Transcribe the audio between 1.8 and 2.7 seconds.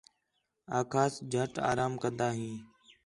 کندا ہیں